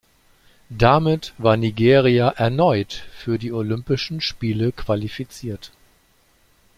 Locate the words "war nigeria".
1.37-2.29